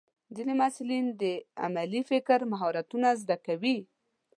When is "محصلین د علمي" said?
0.59-2.01